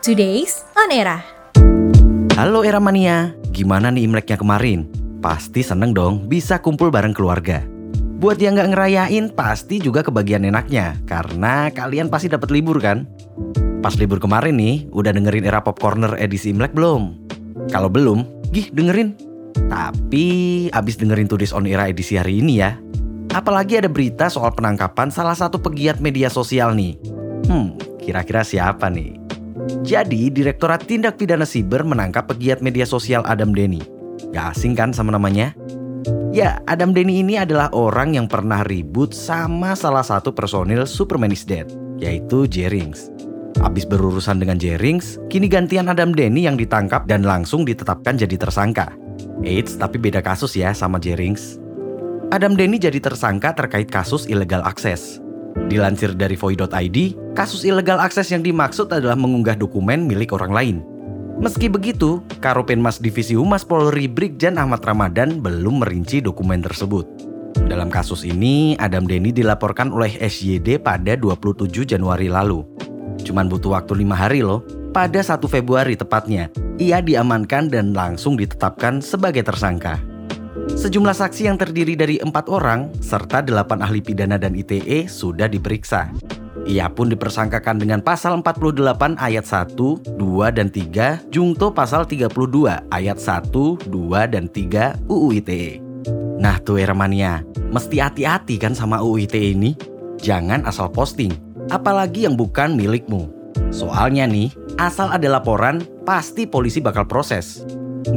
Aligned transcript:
Today's 0.00 0.64
On 0.80 0.88
Era. 0.88 1.20
Halo 2.40 2.64
Era 2.64 2.80
Mania, 2.80 3.36
gimana 3.52 3.92
nih 3.92 4.08
Imleknya 4.08 4.40
kemarin? 4.40 4.88
Pasti 5.20 5.60
seneng 5.60 5.92
dong 5.92 6.24
bisa 6.24 6.56
kumpul 6.56 6.88
bareng 6.88 7.12
keluarga. 7.12 7.60
Buat 8.16 8.40
yang 8.40 8.56
nggak 8.56 8.72
ngerayain, 8.72 9.28
pasti 9.28 9.76
juga 9.76 10.00
kebagian 10.00 10.48
enaknya, 10.48 10.96
karena 11.04 11.68
kalian 11.68 12.08
pasti 12.08 12.32
dapat 12.32 12.48
libur 12.48 12.80
kan? 12.80 13.04
Pas 13.84 13.92
libur 14.00 14.16
kemarin 14.16 14.56
nih, 14.56 14.88
udah 14.88 15.12
dengerin 15.12 15.44
Era 15.44 15.60
Pop 15.60 15.76
Corner 15.76 16.16
edisi 16.16 16.48
Imlek 16.48 16.72
belum? 16.72 17.20
Kalau 17.68 17.92
belum, 17.92 18.24
gih 18.56 18.72
dengerin. 18.72 19.12
Tapi 19.68 20.24
abis 20.72 20.96
dengerin 20.96 21.28
Tudis 21.28 21.52
on 21.52 21.68
Era 21.68 21.92
edisi 21.92 22.16
hari 22.16 22.40
ini 22.40 22.56
ya. 22.56 22.72
Apalagi 23.36 23.76
ada 23.76 23.92
berita 23.92 24.32
soal 24.32 24.56
penangkapan 24.56 25.12
salah 25.12 25.36
satu 25.36 25.60
pegiat 25.60 26.00
media 26.00 26.32
sosial 26.32 26.72
nih. 26.72 26.96
Hmm, 27.52 27.76
kira-kira 28.00 28.40
siapa 28.40 28.88
nih? 28.88 29.19
Jadi, 29.80 30.30
Direktorat 30.30 30.84
Tindak 30.84 31.16
Pidana 31.16 31.48
Siber 31.48 31.82
menangkap 31.82 32.28
pegiat 32.30 32.60
media 32.60 32.84
sosial 32.84 33.24
Adam 33.26 33.50
Denny. 33.56 33.82
Gak 34.30 34.56
asing 34.56 34.76
kan 34.76 34.92
sama 34.94 35.16
namanya? 35.16 35.56
Ya, 36.30 36.62
Adam 36.70 36.94
Denny 36.94 37.26
ini 37.26 37.34
adalah 37.34 37.74
orang 37.74 38.14
yang 38.14 38.30
pernah 38.30 38.62
ribut 38.62 39.10
sama 39.10 39.74
salah 39.74 40.06
satu 40.06 40.30
personil 40.30 40.86
Superman 40.86 41.34
is 41.34 41.42
Dead, 41.42 41.66
yaitu 41.98 42.46
Jerings. 42.46 43.10
Abis 43.58 43.82
berurusan 43.82 44.38
dengan 44.38 44.54
Jerings, 44.56 45.18
kini 45.26 45.50
gantian 45.50 45.90
Adam 45.90 46.14
Denny 46.14 46.46
yang 46.46 46.54
ditangkap 46.54 47.10
dan 47.10 47.26
langsung 47.26 47.66
ditetapkan 47.66 48.14
jadi 48.14 48.38
tersangka. 48.38 48.94
Eits, 49.42 49.74
tapi 49.74 49.98
beda 49.98 50.22
kasus 50.22 50.54
ya 50.54 50.70
sama 50.70 51.02
Jerings. 51.02 51.58
Adam 52.30 52.54
Denny 52.54 52.78
jadi 52.78 53.02
tersangka 53.02 53.50
terkait 53.52 53.90
kasus 53.90 54.30
ilegal 54.30 54.62
akses. 54.62 55.18
Dilansir 55.70 56.14
dari 56.18 56.34
Voi.id, 56.34 56.98
kasus 57.34 57.62
ilegal 57.62 58.02
akses 58.02 58.30
yang 58.30 58.42
dimaksud 58.42 58.90
adalah 58.90 59.14
mengunggah 59.14 59.54
dokumen 59.54 60.06
milik 60.06 60.34
orang 60.34 60.52
lain. 60.52 60.76
Meski 61.40 61.72
begitu, 61.72 62.20
Karopenmas 62.44 63.00
Divisi 63.00 63.32
Humas 63.32 63.64
Polri 63.64 64.10
Brigjen 64.10 64.60
Ahmad 64.60 64.84
Ramadan 64.84 65.40
belum 65.40 65.80
merinci 65.80 66.20
dokumen 66.20 66.60
tersebut. 66.60 67.08
Dalam 67.64 67.88
kasus 67.88 68.28
ini, 68.28 68.76
Adam 68.76 69.08
Denny 69.08 69.32
dilaporkan 69.32 69.94
oleh 69.94 70.20
SYD 70.20 70.82
pada 70.82 71.16
27 71.16 71.86
Januari 71.86 72.28
lalu. 72.28 72.66
Cuman 73.24 73.48
butuh 73.48 73.78
waktu 73.78 74.04
lima 74.04 74.18
hari 74.18 74.44
loh. 74.44 74.60
Pada 74.90 75.22
1 75.22 75.38
Februari 75.46 75.94
tepatnya, 75.94 76.50
ia 76.74 76.98
diamankan 76.98 77.70
dan 77.70 77.94
langsung 77.94 78.34
ditetapkan 78.34 78.98
sebagai 78.98 79.46
tersangka. 79.46 80.09
Sejumlah 80.68 81.12
saksi 81.12 81.48
yang 81.48 81.60
terdiri 81.60 81.94
dari 81.96 82.16
empat 82.20 82.48
orang 82.48 82.88
serta 83.00 83.44
delapan 83.44 83.84
ahli 83.84 84.00
pidana 84.00 84.40
dan 84.40 84.56
ITE 84.56 85.06
sudah 85.06 85.48
diperiksa. 85.48 86.08
Ia 86.68 86.92
pun 86.92 87.08
dipersangkakan 87.08 87.80
dengan 87.80 88.04
pasal 88.04 88.36
48 88.44 89.16
ayat 89.16 89.44
1, 89.48 90.20
2, 90.20 90.56
dan 90.56 90.68
3, 90.68 91.32
jungto 91.32 91.72
pasal 91.72 92.04
32 92.04 92.84
ayat 92.92 93.16
1, 93.16 93.88
2, 93.88 94.32
dan 94.32 94.44
3 94.48 95.00
UU 95.08 95.28
ITE. 95.40 95.80
Nah 96.40 96.60
tuh 96.60 96.80
Ermania, 96.80 97.44
mesti 97.72 98.00
hati-hati 98.00 98.60
kan 98.60 98.76
sama 98.76 99.00
UU 99.00 99.24
ITE 99.24 99.56
ini? 99.56 99.72
Jangan 100.20 100.68
asal 100.68 100.92
posting, 100.92 101.32
apalagi 101.72 102.28
yang 102.28 102.36
bukan 102.36 102.76
milikmu. 102.76 103.32
Soalnya 103.72 104.28
nih, 104.28 104.52
asal 104.76 105.08
ada 105.08 105.28
laporan, 105.28 105.80
pasti 106.04 106.44
polisi 106.44 106.84
bakal 106.84 107.08
proses. 107.08 107.64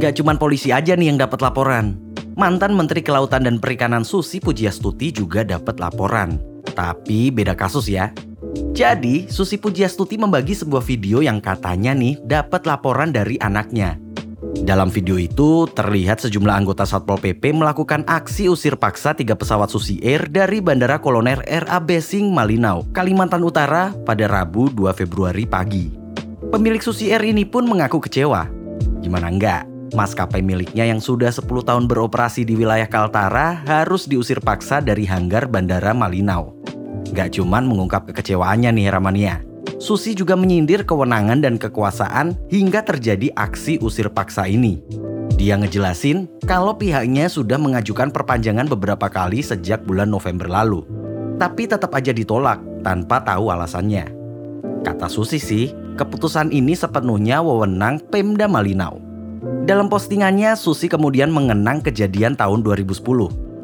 Gak 0.00 0.20
cuman 0.20 0.36
polisi 0.36 0.68
aja 0.72 0.96
nih 0.96 1.12
yang 1.12 1.18
dapat 1.20 1.40
laporan, 1.40 2.03
mantan 2.34 2.74
Menteri 2.74 3.00
Kelautan 3.02 3.46
dan 3.46 3.56
Perikanan 3.62 4.02
Susi 4.02 4.42
Pujiastuti 4.42 5.14
juga 5.14 5.42
dapat 5.46 5.78
laporan. 5.78 6.38
Tapi 6.74 7.30
beda 7.30 7.54
kasus 7.54 7.86
ya. 7.86 8.10
Jadi, 8.74 9.30
Susi 9.30 9.58
Pujiastuti 9.58 10.18
membagi 10.18 10.54
sebuah 10.54 10.82
video 10.82 11.22
yang 11.22 11.38
katanya 11.38 11.94
nih 11.94 12.18
dapat 12.26 12.66
laporan 12.66 13.14
dari 13.14 13.38
anaknya. 13.38 13.98
Dalam 14.62 14.92
video 14.92 15.18
itu, 15.18 15.66
terlihat 15.74 16.22
sejumlah 16.22 16.54
anggota 16.54 16.86
Satpol 16.86 17.18
PP 17.18 17.56
melakukan 17.56 18.06
aksi 18.06 18.46
usir 18.46 18.78
paksa 18.78 19.16
tiga 19.16 19.34
pesawat 19.34 19.72
Susi 19.72 19.98
Air 20.04 20.30
dari 20.30 20.62
Bandara 20.62 21.02
Koloner 21.02 21.42
RA 21.42 21.78
Besing, 21.82 22.30
Malinau, 22.30 22.86
Kalimantan 22.94 23.42
Utara 23.42 23.90
pada 24.06 24.30
Rabu 24.30 24.70
2 24.70 24.94
Februari 24.94 25.48
pagi. 25.48 25.90
Pemilik 26.54 26.82
Susi 26.82 27.10
Air 27.10 27.26
ini 27.26 27.42
pun 27.42 27.66
mengaku 27.66 27.98
kecewa. 27.98 28.46
Gimana 29.02 29.26
enggak? 29.32 29.73
Maskapai 29.94 30.42
miliknya 30.42 30.90
yang 30.90 30.98
sudah 30.98 31.30
10 31.30 31.46
tahun 31.46 31.86
beroperasi 31.86 32.42
di 32.42 32.58
wilayah 32.58 32.90
Kaltara 32.90 33.62
harus 33.62 34.10
diusir 34.10 34.42
paksa 34.42 34.82
dari 34.82 35.06
hanggar 35.06 35.46
Bandara 35.46 35.94
Malinau. 35.94 36.50
Gak 37.14 37.38
cuman 37.38 37.62
mengungkap 37.62 38.10
kekecewaannya 38.10 38.74
nih 38.74 38.90
Ramania. 38.90 39.34
Susi 39.78 40.18
juga 40.18 40.34
menyindir 40.34 40.82
kewenangan 40.82 41.38
dan 41.46 41.62
kekuasaan 41.62 42.34
hingga 42.50 42.82
terjadi 42.82 43.30
aksi 43.38 43.78
usir 43.78 44.10
paksa 44.10 44.50
ini. 44.50 44.82
Dia 45.38 45.54
ngejelasin 45.62 46.26
kalau 46.42 46.74
pihaknya 46.74 47.30
sudah 47.30 47.58
mengajukan 47.58 48.10
perpanjangan 48.10 48.66
beberapa 48.66 49.06
kali 49.06 49.46
sejak 49.46 49.86
bulan 49.86 50.10
November 50.10 50.50
lalu. 50.50 50.82
Tapi 51.38 51.70
tetap 51.70 51.94
aja 51.94 52.10
ditolak 52.10 52.58
tanpa 52.82 53.22
tahu 53.22 53.52
alasannya. 53.52 54.10
Kata 54.82 55.06
Susi 55.06 55.38
sih, 55.38 55.70
keputusan 55.94 56.50
ini 56.50 56.74
sepenuhnya 56.74 57.44
wewenang 57.46 58.02
Pemda 58.10 58.50
Malinau. 58.50 59.03
Dalam 59.64 59.88
postingannya, 59.88 60.60
Susi 60.60 60.92
kemudian 60.92 61.32
mengenang 61.32 61.80
kejadian 61.80 62.36
tahun 62.36 62.60
2010. 62.60 63.00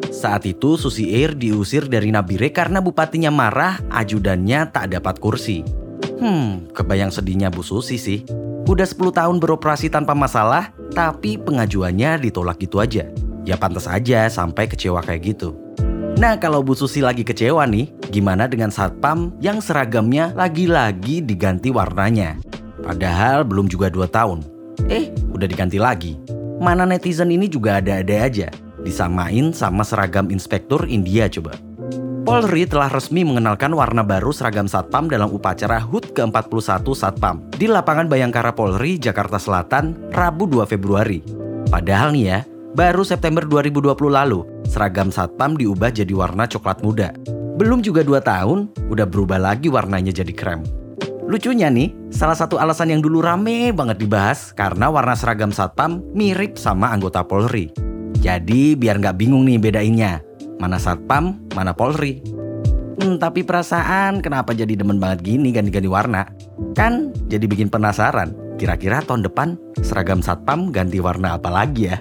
Saat 0.08 0.48
itu, 0.48 0.80
Susi 0.80 1.12
Air 1.12 1.36
diusir 1.36 1.92
dari 1.92 2.08
Nabire 2.08 2.48
karena 2.56 2.80
bupatinya 2.80 3.28
marah, 3.28 3.76
ajudannya 3.92 4.72
tak 4.72 4.96
dapat 4.96 5.20
kursi. 5.20 5.60
Hmm, 6.16 6.72
kebayang 6.72 7.12
sedihnya 7.12 7.52
Bu 7.52 7.60
Susi 7.60 8.00
sih. 8.00 8.24
Udah 8.64 8.88
10 8.88 9.12
tahun 9.12 9.36
beroperasi 9.44 9.92
tanpa 9.92 10.16
masalah, 10.16 10.72
tapi 10.96 11.36
pengajuannya 11.36 12.16
ditolak 12.16 12.56
gitu 12.64 12.80
aja. 12.80 13.04
Ya 13.44 13.60
pantas 13.60 13.84
aja 13.84 14.24
sampai 14.32 14.72
kecewa 14.72 15.04
kayak 15.04 15.36
gitu. 15.36 15.52
Nah 16.16 16.40
kalau 16.40 16.64
Bu 16.64 16.72
Susi 16.72 17.04
lagi 17.04 17.28
kecewa 17.28 17.68
nih, 17.68 17.92
gimana 18.08 18.48
dengan 18.48 18.72
Satpam 18.72 19.36
yang 19.36 19.60
seragamnya 19.60 20.32
lagi-lagi 20.32 21.20
diganti 21.20 21.68
warnanya? 21.68 22.40
Padahal 22.80 23.44
belum 23.44 23.68
juga 23.68 23.92
2 23.92 24.08
tahun. 24.08 24.59
Eh, 24.88 25.12
udah 25.34 25.44
diganti 25.44 25.76
lagi. 25.76 26.16
Mana 26.60 26.88
netizen 26.88 27.32
ini 27.32 27.50
juga 27.50 27.80
ada-ada 27.80 28.24
aja. 28.24 28.48
Disamain 28.80 29.52
sama 29.52 29.84
seragam 29.84 30.32
inspektur 30.32 30.88
India 30.88 31.28
coba. 31.28 31.56
Polri 32.20 32.68
telah 32.68 32.92
resmi 32.92 33.24
mengenalkan 33.24 33.72
warna 33.72 34.04
baru 34.04 34.30
seragam 34.30 34.68
Satpam 34.68 35.08
dalam 35.08 35.32
upacara 35.32 35.80
HUT 35.80 36.12
ke-41 36.12 36.86
Satpam 36.92 37.42
di 37.56 37.66
lapangan 37.66 38.06
Bayangkara 38.06 38.52
Polri, 38.52 39.00
Jakarta 39.00 39.40
Selatan, 39.40 39.96
Rabu 40.12 40.46
2 40.46 40.68
Februari. 40.68 41.24
Padahal 41.72 42.12
nih 42.14 42.24
ya, 42.28 42.38
baru 42.76 43.02
September 43.02 43.42
2020 43.42 44.12
lalu, 44.12 44.46
seragam 44.68 45.08
Satpam 45.08 45.56
diubah 45.56 45.90
jadi 45.90 46.12
warna 46.12 46.44
coklat 46.44 46.84
muda. 46.84 47.10
Belum 47.56 47.80
juga 47.82 48.04
2 48.04 48.20
tahun, 48.22 48.58
udah 48.92 49.06
berubah 49.08 49.40
lagi 49.40 49.66
warnanya 49.72 50.12
jadi 50.12 50.30
krem. 50.30 50.62
Lucunya 51.26 51.66
nih, 51.72 51.90
salah 52.10 52.36
satu 52.36 52.58
alasan 52.58 52.90
yang 52.92 53.00
dulu 53.00 53.22
rame 53.22 53.70
banget 53.70 54.02
dibahas 54.02 54.50
karena 54.52 54.90
warna 54.90 55.14
seragam 55.14 55.54
satpam 55.54 56.02
mirip 56.12 56.58
sama 56.58 56.90
anggota 56.90 57.22
Polri. 57.24 57.70
Jadi 58.20 58.76
biar 58.76 59.00
nggak 59.00 59.16
bingung 59.16 59.48
nih 59.48 59.56
bedainnya, 59.56 60.20
mana 60.60 60.76
satpam, 60.76 61.40
mana 61.56 61.72
Polri. 61.72 62.20
Hmm, 63.00 63.16
tapi 63.16 63.40
perasaan 63.40 64.20
kenapa 64.20 64.52
jadi 64.52 64.76
demen 64.76 65.00
banget 65.00 65.24
gini 65.24 65.56
ganti-ganti 65.56 65.88
warna? 65.88 66.28
Kan 66.76 67.16
jadi 67.32 67.48
bikin 67.48 67.72
penasaran, 67.72 68.36
kira-kira 68.60 69.00
tahun 69.00 69.24
depan 69.24 69.56
seragam 69.80 70.20
satpam 70.20 70.68
ganti 70.68 71.00
warna 71.00 71.40
apa 71.40 71.48
lagi 71.48 71.88
ya? 71.88 71.96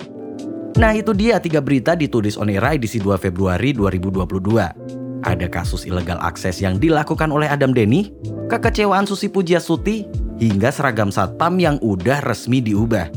Nah 0.75 0.91
itu 0.91 1.15
dia 1.15 1.39
tiga 1.39 1.63
berita 1.63 1.95
ditulis 1.95 2.35
on 2.35 2.51
era 2.51 2.75
edisi 2.75 2.99
2 2.99 3.15
Februari 3.15 3.71
2022 3.71 4.98
ada 5.27 5.47
kasus 5.51 5.83
ilegal 5.83 6.19
akses 6.23 6.63
yang 6.63 6.79
dilakukan 6.79 7.31
oleh 7.31 7.49
Adam 7.49 7.75
Denny, 7.75 8.11
kekecewaan 8.47 9.03
Susi 9.03 9.27
Pujiastuti, 9.27 10.07
hingga 10.39 10.71
seragam 10.71 11.11
satpam 11.11 11.59
yang 11.59 11.75
udah 11.83 12.23
resmi 12.23 12.63
diubah. 12.63 13.11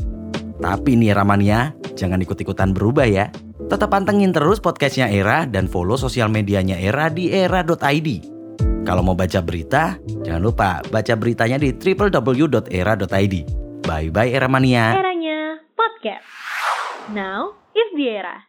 Tapi 0.59 0.95
nih 0.99 1.15
Ramania, 1.15 1.71
jangan 1.95 2.19
ikut-ikutan 2.19 2.75
berubah 2.75 3.07
ya. 3.07 3.31
Tetap 3.71 3.89
pantengin 3.89 4.35
terus 4.35 4.59
podcastnya 4.59 5.07
Era 5.07 5.47
dan 5.47 5.71
follow 5.71 5.95
sosial 5.95 6.27
medianya 6.27 6.75
Era 6.75 7.07
di 7.07 7.31
era.id. 7.31 8.09
Kalau 8.83 8.99
mau 8.99 9.15
baca 9.15 9.39
berita, 9.39 9.95
jangan 10.27 10.43
lupa 10.43 10.83
baca 10.91 11.13
beritanya 11.15 11.55
di 11.55 11.71
www.era.id. 11.71 13.35
Bye-bye 13.83 14.31
Era 14.31 14.47
Mania. 14.51 14.99
Eranya 14.99 15.63
podcast. 15.71 16.27
Now 17.15 17.55
is 17.71 17.87
the 17.95 18.07
era. 18.11 18.43